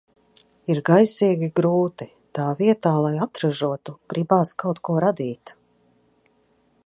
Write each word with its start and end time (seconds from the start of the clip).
Ir 0.75 0.79
gaisīgi 0.89 1.49
grūti. 1.59 2.07
Tā 2.39 2.45
vietā 2.63 2.95
lai 3.05 3.13
atražotu, 3.27 3.95
gribās 4.15 4.57
kaut 4.63 4.83
ko 4.89 4.99
radīt. 5.05 5.53